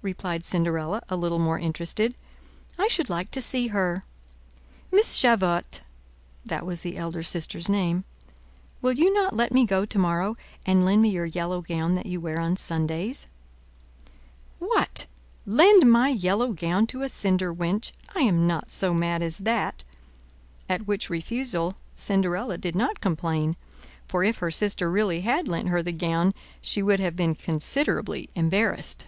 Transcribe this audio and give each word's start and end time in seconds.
replied 0.00 0.44
Cinderella, 0.44 1.02
a 1.08 1.16
little 1.16 1.40
more 1.40 1.58
interested; 1.58 2.14
"I 2.78 2.86
should 2.86 3.10
like 3.10 3.28
to 3.32 3.42
see 3.42 3.66
her. 3.66 4.04
Miss 4.92 5.20
Javotte"—that 5.20 6.64
was 6.64 6.80
the 6.80 6.96
elder 6.96 7.24
sister's 7.24 7.68
name—"will 7.68 8.92
you 8.92 9.12
not 9.12 9.34
let 9.34 9.50
me 9.52 9.66
go 9.66 9.84
to 9.84 9.98
morrow, 9.98 10.36
and 10.64 10.84
lend 10.84 11.02
me 11.02 11.10
your 11.10 11.26
yellow 11.26 11.60
gown 11.60 11.94
that 11.96 12.06
you 12.06 12.20
wear 12.20 12.40
on 12.40 12.56
Sundays?" 12.56 13.26
"What, 14.60 15.06
lend 15.44 15.90
my 15.90 16.08
yellow 16.08 16.52
gown 16.52 16.86
to 16.86 17.02
a 17.02 17.08
cinder 17.08 17.52
wench! 17.52 17.90
I 18.14 18.20
am 18.20 18.46
not 18.46 18.70
so 18.70 18.94
mad 18.94 19.22
as 19.22 19.38
that;" 19.38 19.82
at 20.68 20.86
which 20.86 21.10
refusal 21.10 21.74
Cinderella 21.96 22.56
did 22.56 22.76
not 22.76 23.00
complain, 23.00 23.56
for 24.06 24.22
if 24.22 24.38
her 24.38 24.52
sister 24.52 24.88
really 24.88 25.22
had 25.22 25.48
lent 25.48 25.68
her 25.68 25.82
the 25.82 25.92
gown, 25.92 26.32
she 26.62 26.80
would 26.80 27.00
have 27.00 27.16
been 27.16 27.34
considerably 27.34 28.30
embarrassed. 28.36 29.06